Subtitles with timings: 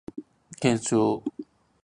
[0.59, 1.23] 検証